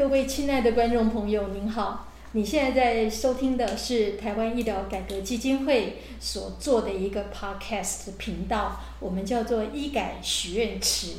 [0.00, 2.08] 各位亲爱的观众朋友，您好！
[2.32, 11.16] 你现在在收听的是台湾医疗改革基金会所做的一个 podcast 频道，我们叫做医改许愿池。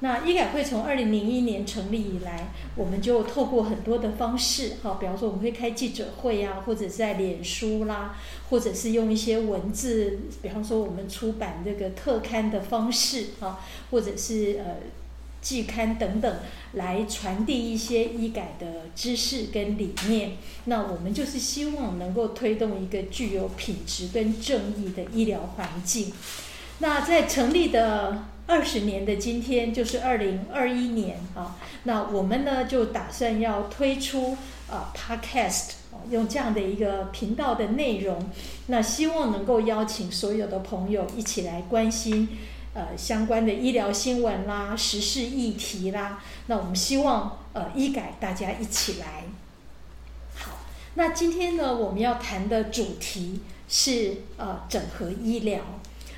[0.00, 8.14] 那医改会从二零零一年成立以来，我们就透过很多的方式，哈，比方说我们会开记者会啊，或者是在脸书啦，
[8.50, 13.58] 或者是用一些文字，比方说我们出版这个特刊的方式，哈，
[13.90, 14.76] 或者是呃。
[15.40, 16.36] 季刊等等，
[16.72, 20.32] 来传递一些医改的知识跟理念。
[20.64, 26.12] 那我们就是希望能够推动一个具有品质跟正义的医疗环境。
[26.78, 34.36] 那在成立的二十年的今天，就是二零二一年啊，那我们呢就打算要推出
[34.70, 35.72] 啊 Podcast，
[36.10, 38.30] 用这样的一个频道的内容，
[38.66, 42.28] 那希望能够邀请所有的朋友一起来关心。
[42.72, 49.24] 呃，相关的医疗新闻啦、时事议题啦，那我们希望呃医改大家一起来。
[50.36, 50.52] 好，
[50.94, 55.60] 那今天呢，我们要谈的主题是呃整合医疗。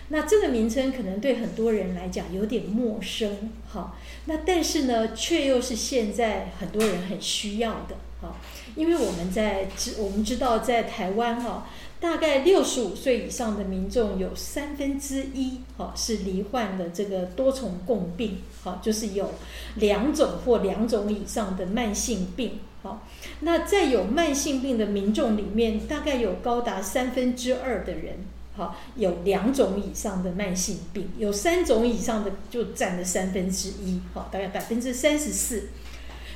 [0.08, 3.94] 那这个名称可能对很多人来讲有点陌生，哈。
[4.26, 8.36] 那但是呢，却又是现在很多人很需要的，哈。
[8.76, 11.66] 因为我们在知我们知道在台湾哈。
[12.02, 19.32] 大概六十五岁以上的民众有三分之一，哈，是罹患的这个多重共病，哈，就是有
[19.76, 23.00] 两种或两种以上的慢性病，哈。
[23.42, 28.16] 那在有慢性病的民众里面，大概有高达三分之二的人，
[28.56, 35.68] 哈，有两种以上的慢性病，有三种以上的就占了三分之一，哈，大概百分之三十四。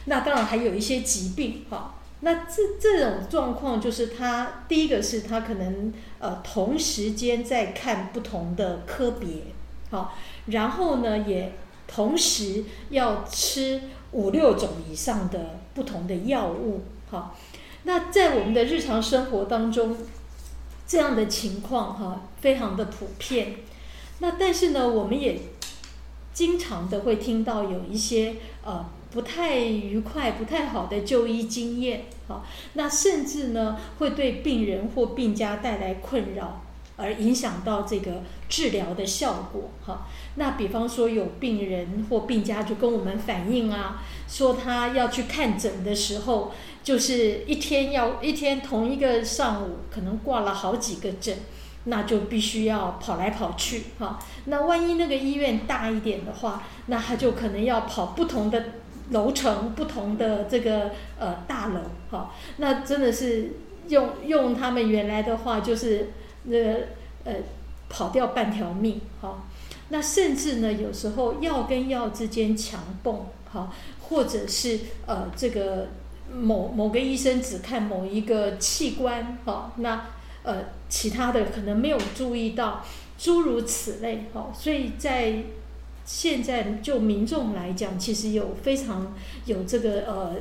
[0.05, 1.95] 那当然还有一些疾病，哈。
[2.27, 9.43] 那这这种状况就是他第一个是他可能呃同时间在看不同的科别，
[9.93, 10.13] 好，
[10.47, 11.53] 然后呢也
[11.87, 13.81] 同时要吃
[14.11, 17.37] 五六种以上的不同的药物，好，
[17.85, 19.97] 那在我们的日常生活当中，
[20.85, 23.55] 这样的情况哈非常的普遍，
[24.19, 25.39] 那但是呢我们也
[26.37, 28.85] 经常的会听到有一些呃。
[29.09, 36.61] 不太愉快、不太好的就医经验，好，那甚至呢会对病人或病家带来困扰，
[36.97, 40.07] 而影响到这个治疗的效果，哈。
[40.35, 46.53] 那比方说有病人或病家就跟我们反映啊，说他要去看诊的时候，
[46.85, 51.39] 就是一天要一天同一个上午可能挂了好几个诊，
[51.87, 54.19] 那就必须要跑来跑去，哈。
[54.45, 58.63] 那万一那个医院大一点的话，那他就可能要跑不同的。
[59.11, 61.81] 楼层不同的这个呃大楼，
[62.11, 63.53] 哈，那真的是
[63.87, 66.11] 用用他们原来的话，就是
[66.43, 66.75] 那个
[67.23, 67.35] 呃
[67.89, 69.45] 跑掉半条命，哈。
[69.91, 75.87] 那甚至呢，有时候药跟药之间强蹦，哈，或者是呃这个
[76.35, 80.05] 某某个医生只看某一个器官，哈，那
[80.47, 82.83] 呃其他的可能没有注意到，
[83.19, 85.43] 诸如此类，哈，所以在。
[86.09, 89.13] 现在就民众来讲，其实有非常
[89.47, 90.37] 有这个呃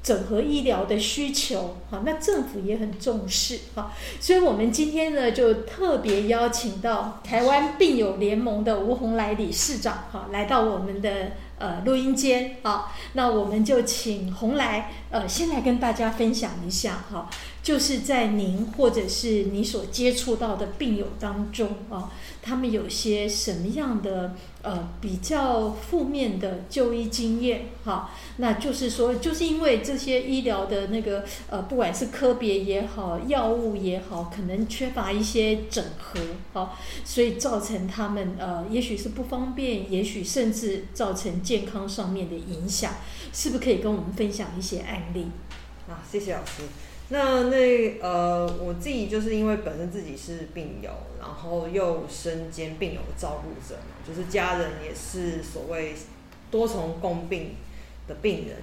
[0.00, 17.28] 整合医疗的需求，好，那政府也很重视，好，所以我们今天呢就特别邀请到台湾病友联盟的吴洪来理事长，哈，来到我们的呃录音间，好，那我们就请洪来呃先来跟大家分享一下，哈，
[17.62, 22.10] 就是在您或者是你所接触到的病友当中啊。
[22.44, 27.66] 他们有些什么样的呃比较负面的就医经验？
[27.84, 36.18] 哈，那就是说，就是因为这些医疗的那个呃，不管是科别也好，药物也好，可能缺乏一些整合，
[36.52, 42.92] 好，所以造成他们呃，也许是不方便，也许甚至造成健康上面的影响，
[43.32, 45.28] 是不是可以跟我们分享一些案例？
[45.88, 46.64] 啊，谢谢老师。
[47.12, 50.90] 那那呃，我自己就是因为本身自己是病友，
[51.20, 53.78] 然后又身兼病友的照顾者，
[54.08, 55.92] 就是家人也是所谓
[56.50, 57.56] 多重共病
[58.08, 58.56] 的病人。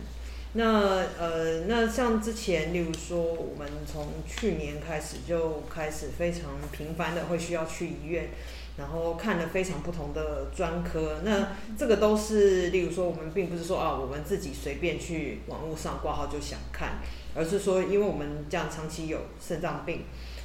[0.53, 8.29] 那呃，那像之前，例如说，我们从去年开始就开始非常频繁的会需要去医院，
[8.79, 11.17] 然后看了非常不同的专科。
[11.23, 16.99] 那这个都是，例如说，我们并不是说啊，我们自己随便去网络上挂号就想看。
[17.35, 20.01] 而是说，因为我们这样长期有肾脏病，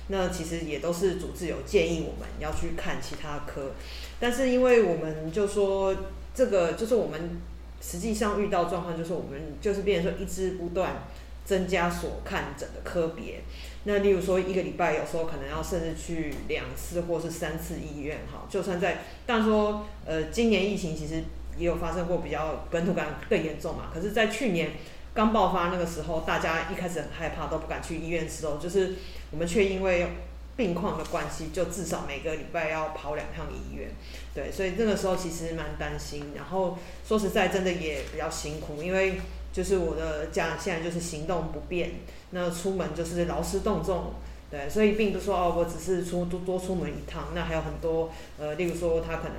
[0.09, 3.73] 那其实也都是主治有建议我们要去看其他科，
[4.21, 5.97] 但是因为我们就说
[6.35, 7.41] 这个就是我们
[7.81, 11.05] 实际上遇到状况，就是我们就是变成说一直不断
[11.47, 13.43] 增加所看诊的科别，
[13.85, 21.23] 那例如说一个礼拜有时候可能要甚至去两次或是三次医院哈，就算在，但说呃今年疫情其实
[21.57, 24.73] 也有发生过比较本土感更严重嘛，可是在去年。
[25.17, 28.97] 刚爆发那个时候，大家一开始很害怕，都不敢去医院的时候，就是
[29.31, 30.09] 我们却因为
[30.57, 33.91] 病况的关系，就至少每个礼拜要跑两趟医院。
[34.35, 36.33] 对，所以那个时候其实蛮担心。
[36.35, 36.77] 然后
[37.07, 39.21] 说实在，真的也比较辛苦，因为
[39.55, 41.93] 就是我的家人现在就是行动不便，
[42.31, 44.13] 那出门就是劳师动众。
[44.51, 49.33] 对，所以并不是说哦，我只是出多多出门一趟，那还有很多呃，例如说他可能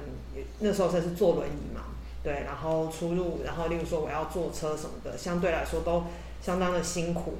[0.59, 1.81] 那时候他是坐轮椅嘛，
[2.23, 6.03] 对，然后出入，然后例如说我要坐车什么的，相对来说都
[6.41, 7.35] 相当的辛苦。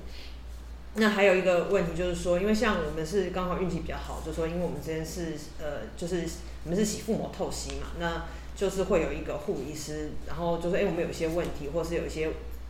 [0.94, 6.24] 那还有一个问题就是说，因为像我们是刚好运气比较好，就说因为我们之前是呃，就是
[6.64, 8.24] 我们是洗腹膜透析嘛，那
[8.56, 12.30] 就是会有一个护理师，然后就说哎，我们有一些问题，或是有一些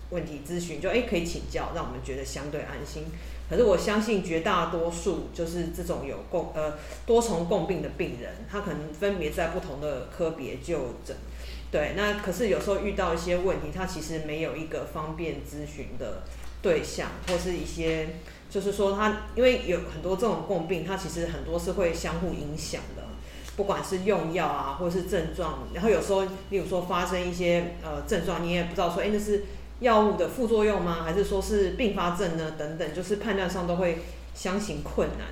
[0.10, 3.06] 问题咨询，就哎可以请教，让我们觉得相对安心。
[3.48, 6.74] 可是我相信绝大多数就是这种有共呃
[7.06, 11.16] 多重共病的病人，他可能分别在不同的科别就诊，
[11.72, 16.24] 对，那可是有时候遇到一些问题，他其实没有一个方便咨询的
[16.64, 18.16] 对象，或是一些
[18.50, 23.04] 就是说他因为有很多这种共病，他其实很多是会相互影响的，
[23.56, 29.44] 不管是用药啊，或是症状，然后有时候例如说发生一些呃症状，你也不知道说哎那是。
[29.82, 31.04] 药物的副作用吗？
[31.04, 32.52] 还是说是并发症呢？
[32.58, 34.00] 等等，就是判断上都会
[34.34, 35.28] 相形困难，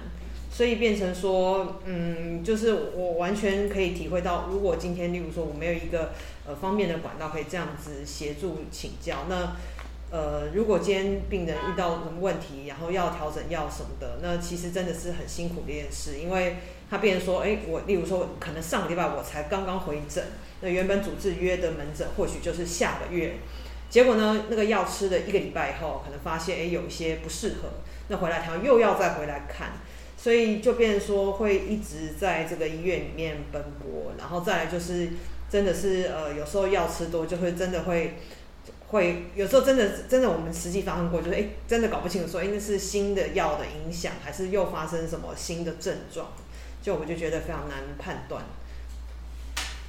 [0.52, 6.12] 所以变成说，嗯，就是我完全可以体会到，如果今天，例如说我没有一个
[6.46, 9.56] 呃方便的管道可以这样子协助请教，那
[10.12, 16.58] 呃，如果今天病人遇到什么问题，然后要调整药什么的，那其实真的是很辛苦的一件事，因为
[16.90, 20.22] 他变成说，哎，我例如说可能上个礼拜我才刚刚回诊，
[20.60, 23.38] 那原本主治约的门诊或许就是下个月。
[23.94, 27.70] 结果呢，那个药吃了一个礼拜以后，可能发现哎有一些不适合，
[28.08, 29.74] 那回来他又要再回来看，
[30.18, 35.10] 所以就变说会一直在这个医院里面奔波，然后再来就是
[35.48, 38.18] 真的是呃有时候药吃多就会真的会
[38.88, 46.30] 会有时候真的真的我们实际发生过，就是哎真的搞不清楚说应该是新的药的影响，还是又发生什么新的症状，
[46.82, 48.44] 就我就觉得非常难判断。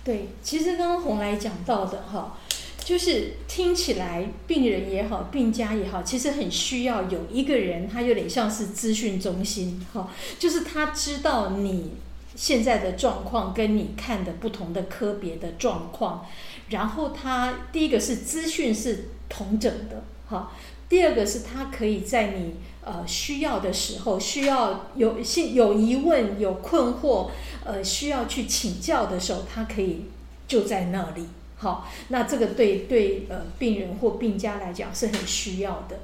[0.05, 2.37] 对，其实刚刚红来讲到的哈。
[2.85, 11.93] 就是听起来，病人也好，病家也好，其实很需要有一个人，他有点像是资讯中心，哈，就是他知道你
[12.37, 16.27] 现在的状况跟你看的不同的科别的状况，
[16.69, 20.53] 然后他第一个是资讯是同整的，哈，
[20.87, 27.31] 第二个是他可以在你呃需要的时候，需要有信有疑问、有困惑，
[27.65, 30.05] 呃，需要去请教的时候，他可以
[30.47, 31.27] 就在那里。
[31.65, 36.01] 好，那这个对对呃病人或病家来讲是很需要的。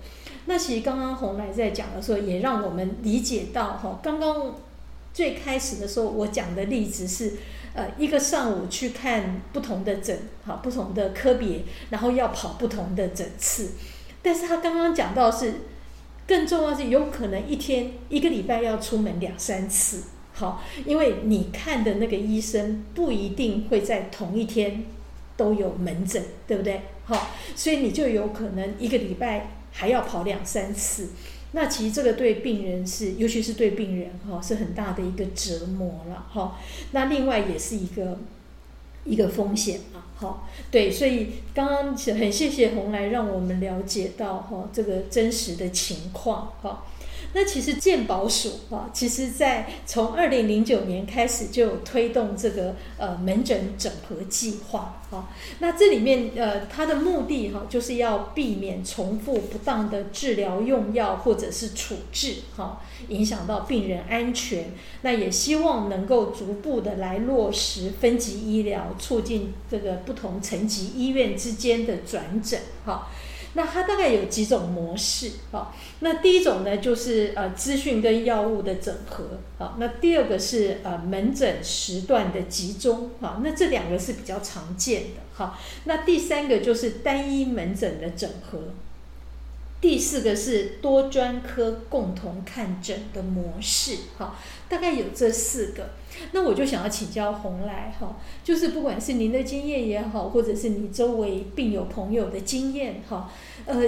[0.46, 4.54] 那其实刚刚红来在讲的时候，也让我们理解到哈，刚刚
[5.12, 7.34] 最开始的时候我讲的例子是，
[7.74, 11.60] 呃，一个上午去看不同的诊，好不同的科别，
[11.90, 13.72] 然后要跑不同的诊次。
[14.22, 15.56] 但是他刚刚讲到是，
[16.26, 24.86] 更重要是有可能一天一个礼拜要出门两三次，好，因为你看的那个医生不一定会在同一天。
[25.40, 26.82] 都有门诊，对不对？
[27.06, 31.08] 好，所以你就有可能一个礼拜还要跑两三次。
[31.52, 36.58] 那其实这个对病人是，尤其是对病人哈，是很大的一个折磨了哈。
[36.90, 38.18] 那另外也是一个
[39.04, 46.84] 一个风险嘛，好，对，所以刚刚很谢谢红来让我们了解到哈这个真实的情况哈。
[47.32, 55.28] 那其实健保署啊，其实在从二零零九年开始就有推动这个呃门诊整合计划哈。
[55.60, 64.72] 那这里面呃它的目的哈，就是要避免重复不当的治疗用药或者是处置哈，影响到病人安全。
[65.02, 73.08] 那也希望能够逐步的来落实分级医疗，促进这个不同层级医院之间的转诊哈。
[73.54, 75.74] 那它大概有几种模式啊？
[76.00, 79.76] 那第一种呢，就是呃资讯跟药物的整合啊。
[79.78, 83.40] 那第二个是呃门诊时段的集中啊。
[83.42, 85.58] 那这两个是比较常见的哈。
[85.84, 88.58] 那第三个就是单一门诊的整合。
[89.80, 94.36] 第四个是多专科共同看诊的模式哈。
[94.68, 95.90] 大概有这四个。
[96.32, 103.32] 那我就想要请教红来哈，就是不管是您的经验也好，或者是你周围病友朋友的经验哈，
[103.64, 103.80] 呃，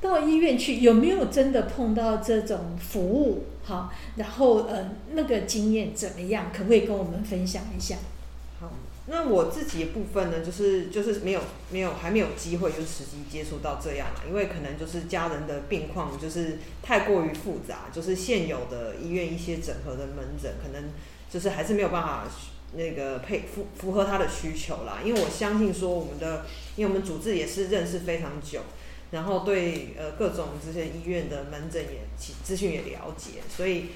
[0.00, 3.92] 到医院去有没有真的碰到这种服务哈？
[4.16, 6.50] 然后呃，那个经验怎么样？
[6.52, 7.96] 可不可以跟我们分享一下？
[8.58, 8.72] 好，
[9.06, 20.90] 那我自己的部分呢，就是就是没有没有还没有机会就是实际接触到这样嘛，因为可能就是家人的病况就是太过于复杂，就是现有的医院一些整合的门诊可能。
[21.28, 22.24] 就是还是没有办法
[22.74, 26.46] 那个配符符合他的需求啦，因为我相信说我们的，
[26.76, 28.60] 因为我们主治也是认识非常久，
[29.10, 33.86] 然后对呃各种这些医院的门诊也其资讯也了解，所以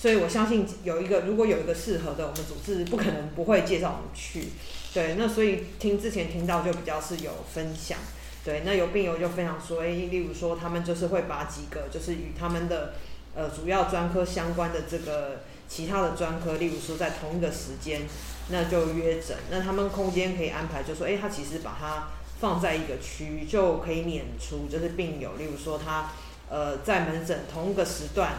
[0.00, 4.50] 所以我相信有一个如果有一个适合的，我们组织不可能不会介绍我们去。
[4.94, 7.98] 对，那所以听之前听到就比较是有分享。
[8.44, 12.94] 对，那有病友就分享说，诶，例如说他们就是会把几个就是与他们的
[13.34, 18.02] 呃主要专科相关的这个其他的专科，例如说在同一个时间，
[18.50, 26.12] 那就约诊，那他们空间可以安排，就说，诶，他其实把它放在一个区域就可以免除就是病友，例如说他
[26.48, 28.34] 呃在门诊同一个时段。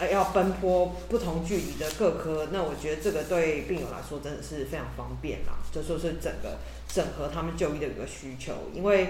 [0.00, 5.58] 呃，要奔波不同距离的各科，那我觉得这个对病友来说真的是非常方便啦。
[5.70, 6.56] 就说是整个
[6.88, 9.08] 整合他们就医的一个需求，因为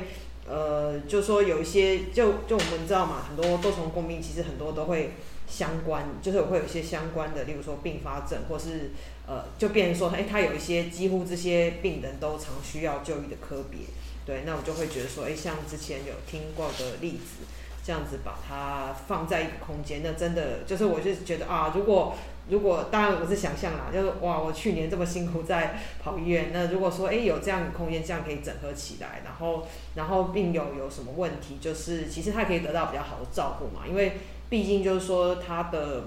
[0.48, 5.12] 呃，就说有一些，就就我们知道嘛，很多多重共病其实很多都会
[5.48, 8.90] 相关，就是会有一些相关的，例如说并发症，或是
[9.28, 13.78] 呃，就变成说，哎，他有一些几乎这些病人都常需要就医的科别，
[14.26, 17.46] 对，那我就会觉得说，哎，像之前有听过的例子。
[17.90, 22.14] 这样子把它放在一个空间，那真的就是我就是觉得啊，如果
[22.48, 29.66] 如果当然我是想象啦，就是哇，我去年这么辛苦在跑医院，那如果说哎有这样的空间，这样可以整合起来，然后
[29.96, 34.18] 然后病友有什么问题，就是其实他可以得到比较好的照顾嘛，因为
[34.48, 36.04] 毕竟就是说他的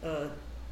[0.00, 0.30] 呃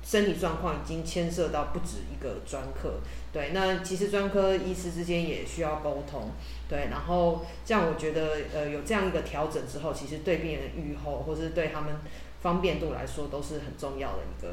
[0.08, 2.94] 身体状况已经牵涉到不止一个专科。
[3.30, 6.30] 对，那其实专科医师之间也需要沟通，
[6.66, 11.94] 对，然后这样我觉得，呃，有这样一个调整之后，其实对病人愈后，或是对他们
[12.40, 14.48] 方便度来说，都是很重要的一个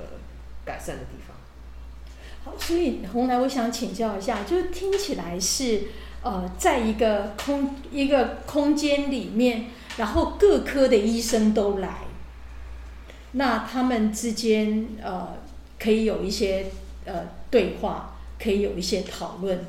[0.66, 1.38] 改善的地方。
[2.44, 5.84] 好，所以红来，我想请教一下，就是听起来是，
[6.22, 12.00] 呃，在一个空一个空间里面，然后各科的医生都来，
[13.32, 15.38] 那他们之间呃，
[15.86, 16.66] 可以有一些
[17.06, 18.12] 呃对话。
[18.38, 19.66] 可以有一些讨论，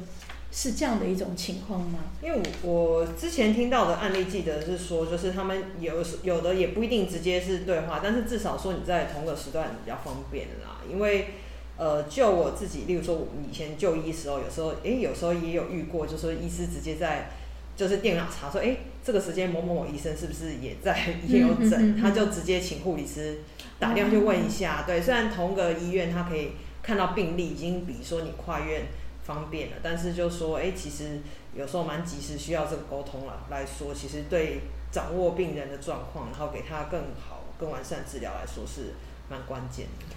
[0.50, 2.00] 是这样的一种情况吗？
[2.20, 10.82] 因为我我之前听到的案例，记得是说，就是他们有有的也不一定直接是对话，但是至少说你在同个时段比较方便啦。
[10.90, 11.28] 因为
[11.76, 17.30] 呃，就我自己，例如说我以前就医时候，有时候诶，有时候也有遇过，就是说医师直接在
[17.76, 23.38] 就是电脑查说，诶，这个时间某某某医生是不是也在也有诊，他就直接请护理师
[23.78, 24.85] 打电话去问一下。
[24.87, 26.52] 对，虽然同个医院他可以。
[26.83, 28.83] 看到病例已经比说你跨院
[29.25, 31.18] 方便了，但是就说哎，其实
[31.52, 34.61] 有时候蛮及时需要这个沟通了来说，其实对
[34.92, 38.95] 掌握病人的状况，然后给他更好、更完善治疗来说是
[39.28, 40.14] 蛮关键的。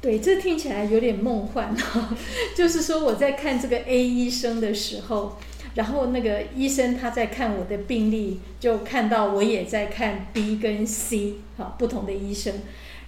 [0.00, 2.12] 对，这听起来有点梦幻哈，
[2.56, 5.38] 就是说我在看这个 A 医生的时候，
[5.78, 12.52] 然后那个医生他在看我的病例，就看到我也在看 B 跟 C 哈不同的医生。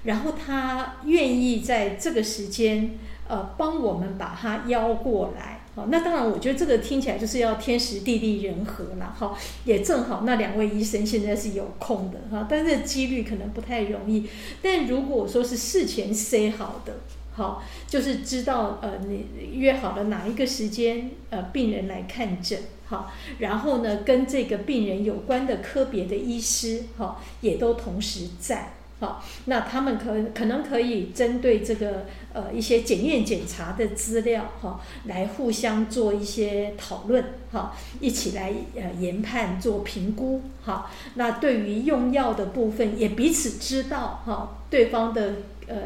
[0.04, 2.92] 然后他愿意在这个时间，
[3.26, 14.28] 呃，帮我们把他邀过来，好，那当然，我觉得这个听起来就是要天时地利人和了，哈，也正好那两位医生现在是有空的，哈，但是几率可能不太容易。
[14.62, 16.94] 但如果说是事前 say 好的，
[17.40, 28.74] 好，就是知道，呃，你约好了哪一个时间，呃，病人来看诊，好，然后呢，跟这个病人有关的科别的医师，哈，也都同时在。
[29.00, 32.04] 好，那他们可可能可以针对这个
[32.34, 40.90] 呃一些检验检查的资料哈，来互相做一些讨论哈，一起来呃研判做评估哈。
[41.14, 45.76] 那对于用药的部分，也彼此知道哈对方的呃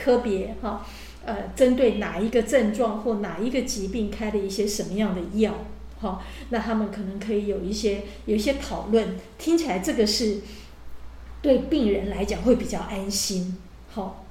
[0.00, 0.86] 科别哈，
[1.24, 5.54] 呃针对哪一个症状或哪一个疾病开了一些什么样的药
[6.00, 9.16] 哈，那他们可能可以有一些有一些讨论。
[9.38, 10.40] 听起来这个是。
[11.42, 13.56] 对病人来讲会比较安心，
[13.90, 14.26] 好，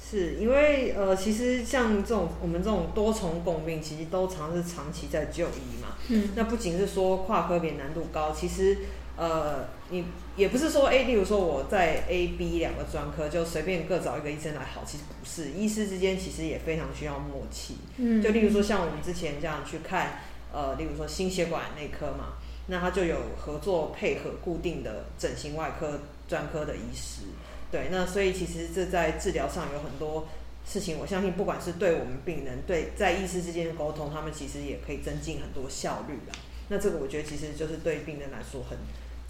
[0.00, 5.96] 是因为呃，其实像这种我们这种多重共病，其实都常是长期在就医嘛。
[6.06, 8.78] 嗯，那不仅是说跨科别难度高，其实
[9.16, 10.04] 呃，你
[10.36, 17.76] 也不是说，哎，例如说我在 A、B 两个专科就随便各找一个医生来好，其实不是，医师之间其实也非常需要默契。
[17.96, 20.20] 嗯，就例如说像我们之前这样去看，
[20.52, 22.38] 呃，例如说心血管内科嘛。
[22.66, 27.22] 那他就有合作配合固定的整形外科专科的医师，
[27.68, 30.28] 对，那所以其实这在治疗上有很多
[30.64, 36.38] 事情，我相信不管是对我们病人，对在医师之间的沟通，他们其实也可以增进很多效率的。
[36.68, 38.78] 那这个我觉得其实就是对病人来说很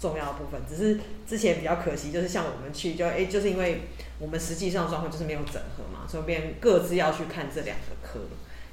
[0.01, 0.59] 重要的部分。
[0.67, 3.83] 只是之前比较可惜，就是像我们去就诶，就是因为
[4.19, 8.19] 我们实际上状况就是没有整合嘛，所以便各自要去看这两个科。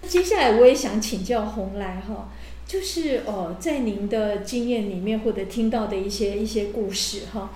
[0.08, 2.30] 接下来我也想请教红来哈。
[2.66, 7.50] 就是呃，在您的经验里面或者听到的一些一些故事哈，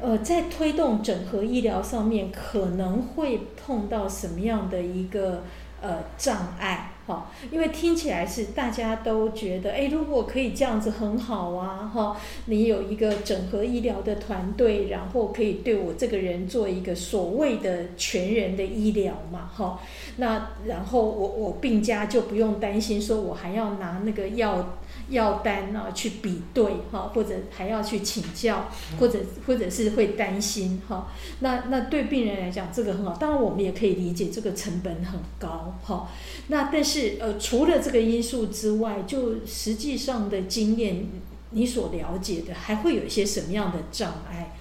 [0.00, 5.42] 呃，在推动整合医疗上面可能会碰到什么样的一个
[5.82, 19.80] 呃障碍哈，因为听起来是大家都觉得，哎，如果可以这样子很好啊，哈，你有一个整合医疗的团队，然后可以对我这个人做一个所谓的全人的医疗嘛，哈，
[20.16, 24.76] 那然后我我病家就不用担心说我还要拿那个药。
[25.10, 31.06] 药单啊，去比对哈，或者还要去请教，或者或者是会担心哈。
[31.38, 33.14] 那那对病人来讲，这个很好。
[33.14, 36.08] 当然，我们也可以理解这个成本很高哈。
[36.48, 41.04] 那但是是呃，除了这个因素之外，就实际上的经验，
[41.50, 44.52] 你所了解的，还会有一些什么样的障碍？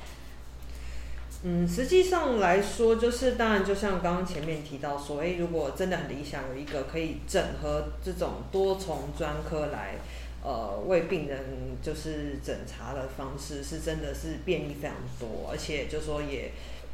[1.44, 9.96] 嗯，实际上来说，就是当然，就像刚刚前面提到说，诶，如果真的很理想，有一个可以整合这种多重专科来。
[10.44, 11.40] 呃，为病人
[11.82, 16.52] 就是诊查的方式是真的是便利非常多，而且就说也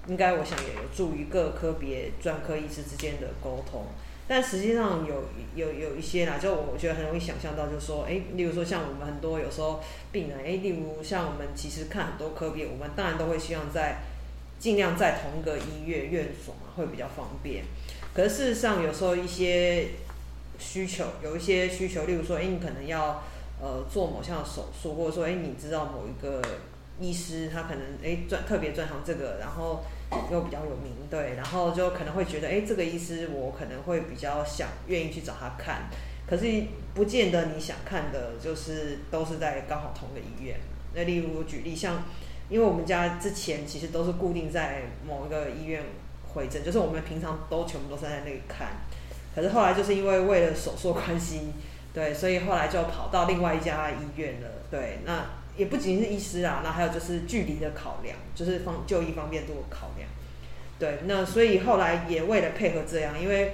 [0.07, 3.87] 应该，我想也有助于各科别专科医师之间的沟通。
[4.31, 13.97] 但实际上有有有一些啦，就我觉得很容易想象到，就是说，哎，例如说像我们很多有时候病人，哎，例如像我们其实看很多科别，我们当然都会希望在
[14.57, 17.65] 尽量在同一个医院院所嘛，会比较方便。
[18.13, 19.89] 可是事实上有时候一些
[20.57, 23.21] 需求，有一些需求，例如说，哎，你可能要。
[23.63, 26.41] 呃，做某项手术，或者说，哎，你知道某一个
[26.99, 29.83] 医师，他可能哎专特别专长这个，然后
[30.31, 35.89] 又比较有名，对，然后就可能会觉得，哎，这个医师我可能会比较想愿意去找他看，
[36.27, 36.45] 可是
[36.93, 40.57] 不见得你想看的，就是都是在刚好同个医院。
[40.93, 42.03] 那例如举例，像
[42.49, 45.81] 因为我们家之前其实都是固定在某一个医院
[46.33, 48.67] 回诊，就是我们平常都全部都是在那里看，
[49.33, 51.53] 可是后来就是因为为了手术关系。
[51.93, 54.47] 对，所以后来就跑到另外一家医院了。
[54.71, 55.25] 对，那
[55.61, 60.09] 也不仅仅是医师啊，那还有就是距离的考量，就是方就医方便度的考量。
[60.79, 63.51] 对，那所以后来也为了配合这样，因为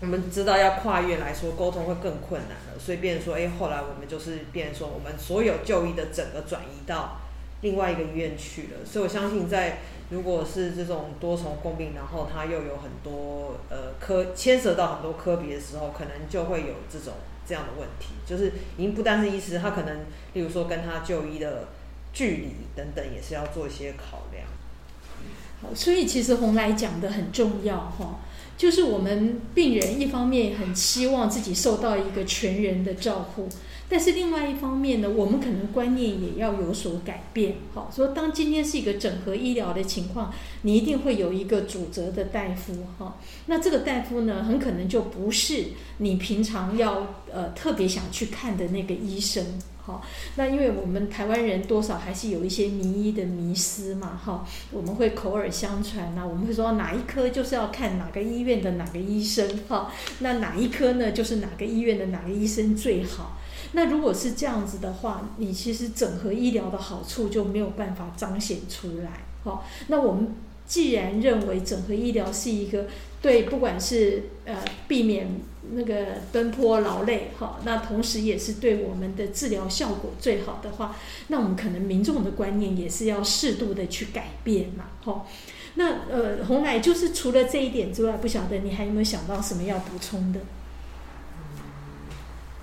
[0.00, 7.20] 我们知道要跨越来说沟通会更困难了，所以变说，哎，后来我们就是变说，我们所有就医的整个转移到
[7.60, 8.86] 另外一个医院去了。
[8.86, 17.12] 所以我相信，在如果是这种多重共病，然后它又有很多呃科牵涉到很多科别的时候，可能就会有这种。
[17.46, 20.00] 这样的问题，就是已经不单是医师，他可能，
[20.34, 21.68] 例如说跟他就医的
[22.12, 24.46] 距离等等，也是要做一些考量。
[25.60, 28.20] 好，所以其实洪来讲的很重要哈，
[28.56, 33.48] 就是我们病人一方面很希望自己受到一个全人的照顾。
[33.92, 37.56] 但是另外一方面呢，我们可能观念也要有所改变。
[37.74, 42.72] 好，说当今天是一个整合医疗的情况，你一定会有一个主责的大夫。
[42.98, 45.64] 哈，那这个大夫呢，很可能就不是
[45.98, 49.44] 你平常要呃特别想去看的那个医生。
[49.84, 50.00] 好，
[50.36, 54.18] 那因为我们台湾人多少还是有一些迷医的迷思嘛。
[54.24, 59.46] 哈，我们会口耳相传呐，我们会说哪一科就是要看哪个医院的哪个医生。
[59.68, 63.36] 哈，那哪一科呢，就是哪个医院的哪个医生最好。
[63.72, 69.24] 那如果是这样子的话，你其实整合医疗的好处就没有办法彰显出来。
[69.44, 70.34] 好，那我们
[70.66, 72.86] 既然认为整合医疗是一个
[73.20, 75.40] 对，不管是呃避免
[75.72, 80.96] 那个奔波劳累，哈，那同时也是对我们的治疗效果最好的话，
[81.28, 84.86] 那我们可能民众的观念也是要适度的去改变嘛。
[85.02, 85.28] 好，
[85.74, 90.40] 那呃红奶就是除了这一点之外，不晓得你还有没有想到什么要补充的？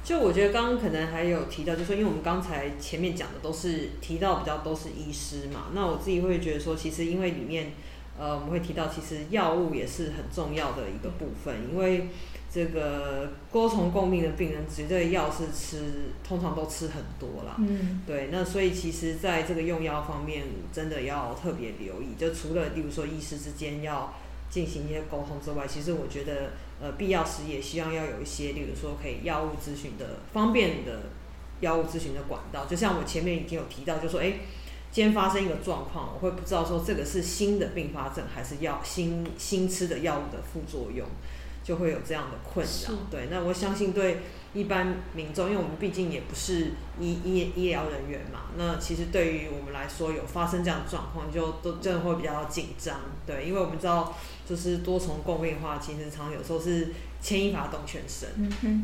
[0.09, 7.73] 就我觉得刚刚可能还有提到，就说因为我们刚才前面讲的都是提到比较都是医师嘛，那我自己会觉得说，其实因为里面
[8.17, 12.07] 呃我们会提到，其实药物也是很重要的一个部分，因为
[12.51, 17.57] 这个多重共病的病人，绝对药是吃，通常都吃很多啦。
[17.59, 24.11] 嗯，对，那所以其实在这个用药方面，真的要特别留意，就除了例如说医师之间要
[24.49, 26.51] 进行一些沟通之外，其实我觉得。
[26.81, 31.09] 呃，必要时也希望要有一些，例如说可以药物咨询的方便的
[31.59, 32.65] 药物咨询的管道。
[32.67, 34.35] 就像我前面已经有提到，就说，哎，
[34.89, 41.05] 今天发生一个状况，我会不知道说这个是新的并发症，还是药新新吃的药物的副作用，
[41.65, 42.93] 就会有这样的困扰。
[43.11, 44.19] 对，那我相信对
[44.53, 53.01] 一般民众，因为我们毕竟也不是医医医疗人员嘛，那其实对于我们来说，有发生这样的状况，就都真的会比较紧张。
[53.27, 54.15] 对，因为我们知道。
[54.49, 56.87] 就是多重共病的话，其实常有时候是
[57.21, 58.27] 牵一发动全身，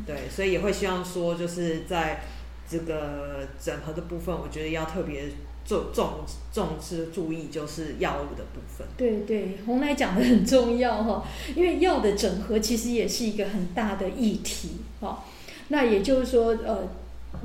[0.05, 2.21] 对，所以也会希望说，就是在
[2.69, 5.23] 这个整合的部分，我觉得要特别
[5.65, 6.19] 重重
[6.53, 8.85] 重视注意，就是药物的部分。
[8.95, 11.25] 对对，红奶讲的很重要哈，
[11.55, 15.23] 因为药的整合其实也是一个很大的议题哈。
[15.69, 16.87] 那也就是说，呃。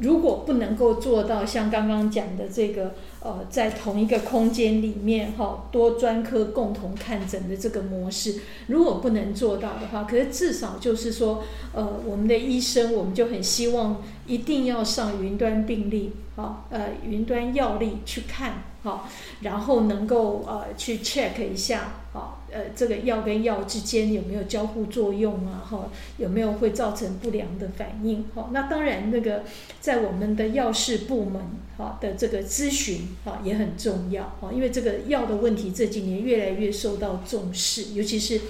[0.01, 11.43] 如果不能够做到像刚刚讲的这个，呃，在同一个空间里面哈，多专科共同看诊的这个模式，如果不能做到的话，可是至少就是说，
[11.75, 18.65] 呃，我们的医生我们就很希望一定要上云端病历，啊，呃，云端药历去看。
[18.83, 19.07] 哈，
[19.43, 25.65] 然后能够呃去 check 一下，好，呃这个药跟药之间有没有交互作用啊？
[25.69, 28.25] 哈，有没有会造成不良的反应？
[28.35, 29.45] 哈，那当然那个
[29.81, 31.43] 在我们的药事部门
[31.77, 38.41] 哈的这个咨询哈也很重要哈，因为这个药的问题这几年越来越受到重视，尤其是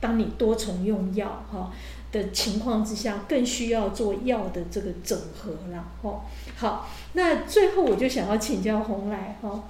[0.00, 1.72] 当你多重用药哈
[2.12, 5.92] 的情况之下，更需要做药的这个整合了。
[6.02, 6.24] 哈，
[6.56, 9.64] 好，那最后我就想要请教洪来哈。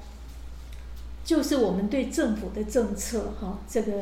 [1.27, 3.93] 就是我们对政府的政策，哈，这个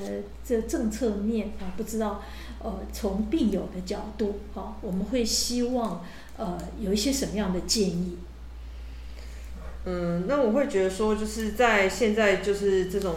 [0.45, 2.23] 这政策面啊，不知道，
[2.63, 6.05] 呃，从病友的角度，哈，我们会希望，
[6.37, 8.19] 呃，有一些什么样的建议？
[9.87, 13.15] 嗯，那我会觉得说，就是在现在，就是这种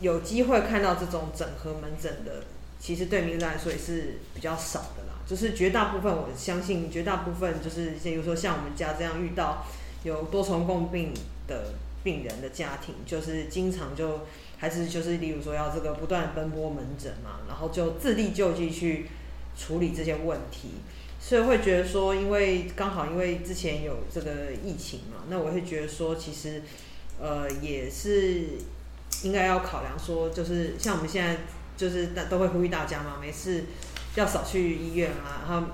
[0.00, 2.42] 有机会看到这种整合门诊的，
[2.80, 5.20] 其实对民来说也是比较少的啦。
[5.24, 9.64] 就是绝大部分，我相信绝大部分，就是比如说像我们家这样遇到
[10.02, 11.14] 有多重共病
[11.46, 11.74] 的。
[12.06, 14.20] 病人的家庭就是经常就
[14.58, 19.08] 还是就是例如说要这个不断奔波门诊嘛，然后就自力救济去
[19.58, 20.74] 处理这些问题，
[21.18, 26.62] 所以会觉得说，因为刚好因为之前有这个疫情嘛，那我会觉得说，其实
[27.20, 28.44] 呃也是
[29.24, 31.38] 应该要考量说，就是像我们现在
[31.76, 33.64] 就是大都会呼吁大家嘛，没事
[34.14, 35.66] 要少去医院啊，然后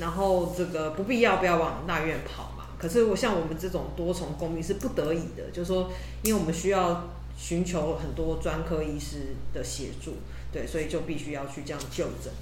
[0.00, 2.57] 然后这个不必要不要往大院跑。
[2.78, 5.90] 可是我像我们这种多重公民是不得已的，就是说，
[6.22, 10.14] 因为我们需要寻求很多专科医师的协助，
[10.52, 12.32] 对，所以就必须要去这样就诊。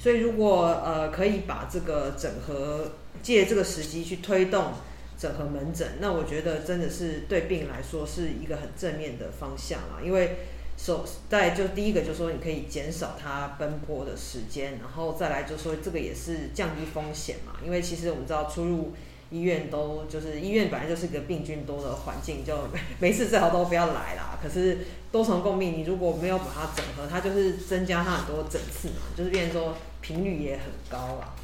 [0.00, 2.90] 所以如果呃可以把这个整合
[3.22, 4.72] 借这个时机去推动
[5.16, 10.02] 整合门诊，那我觉得真的是对病人来说是一个很正面的方向啊。
[10.04, 10.38] 因为
[10.76, 17.52] 首在就第一个就是说你可以减少他奔波的时间，然后再来就是说这个也是降低风险嘛。
[17.64, 18.92] 因为其实我们知道出入。
[19.30, 22.54] 医院都就是医院本来就是个病菌多的环境，就
[23.00, 24.38] 没事最好都不要来啦。
[24.42, 24.78] 可是
[25.10, 31.34] 多重共病，你如果没有把它整合，它就是增加它很多诊次嘛，就是变成说频率也很高啦。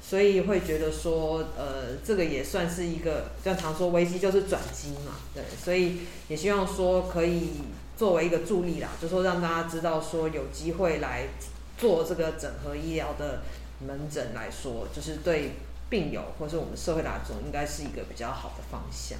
[0.00, 5.42] 所以会觉得说，呃，这个也算是一个，像常说危机就是转机嘛，对。
[5.62, 7.50] 所以也希望说可以
[7.96, 11.26] 作为一个助力啦，就说让大家知道说有机会来
[11.76, 13.42] 做这个整合医疗的
[13.86, 15.52] 门诊来说，就是对。
[15.88, 19.18] 病友或者我们社会大众，应该是一个比较好的方向。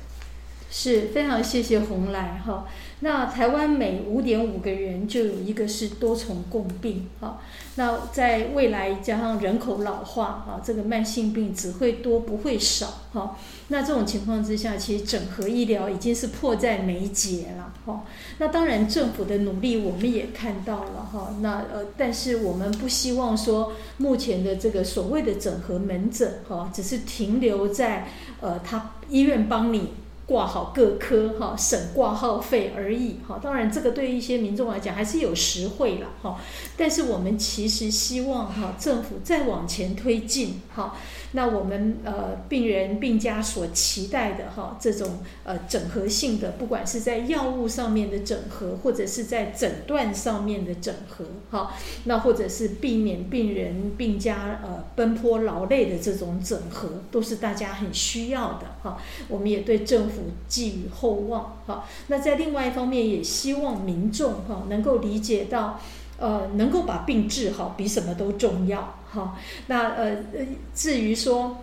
[0.78, 2.66] 是非常谢谢红来哈。
[3.00, 7.40] 那台湾每五点五个人就有一个是多重共病哈。
[7.76, 13.38] 那在未来加上人口老化啊，这个慢性病只会多不会少哈。
[13.68, 18.04] 那这种情况之下，其实整合医疗已经是迫在眉睫了哈。
[18.36, 21.34] 那当然政府的努力我们也看到了哈。
[21.40, 28.08] 那呃，但是我们不希望说目前的这个所谓的整合门诊哈，只是停留在
[28.42, 29.94] 呃他医院帮你。
[30.26, 33.38] 挂号各科哈，省挂号费而已哈。
[33.40, 36.40] 当然，这个对一些民众来讲还是有实惠了哈。
[36.76, 40.96] 但是我们其实希望哈，政府再往前推进哈。
[41.36, 58.96] 那我们呃病人病家所期待的哈，这种呃整合性的，不管是在药物上面的整合，或者是在诊断上面的整合哈，那或者是避免病人病家呃奔波劳累的这种整合，都是大家很需要的哈。
[59.28, 61.84] 我们也对政府寄予厚望哈。
[62.06, 65.78] 那在另外一方面，也希望民众哈能够理解到。
[66.18, 69.36] 呃，能够把病治好比什么都重要哈。
[69.66, 71.58] 那呃呃，至于说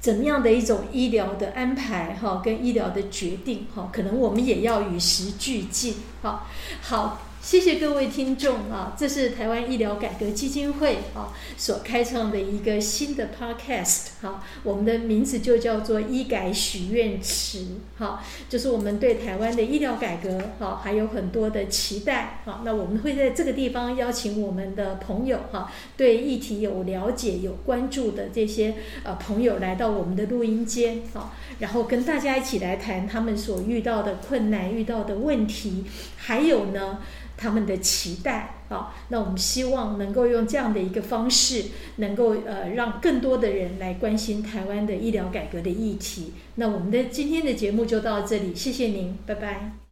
[0.00, 6.46] 怎么样的一种医疗的安排哈，跟医疗的决定哈，可能我们也要与时俱进哈。
[6.80, 7.22] 好。
[7.46, 8.96] 谢谢各位听众啊！
[8.98, 17.66] 这是台湾医疗改革基金会啊所开创的一个新的 podcast 哈，我们的名字就叫做医改许愿池
[17.98, 22.62] 哈，就是我们对台湾的医疗改革哈还有很多的期待哈。
[22.64, 35.84] 那我们会在这个地方邀请我们的朋友哈，对议题有了解、有关注的这些呃朋友来到我们的录音间啊，然后跟大家一起来谈他们所遇到的困难、遇到的问题，
[36.16, 36.98] 还有呢。
[37.36, 46.32] 他们的期待啊，那我们希望能够用这样的一个方式，能够呃让更多的人来关心台湾的医疗改革的议题。
[46.56, 49.85] 那我们的今天的节目就到这里，谢谢您，拜拜。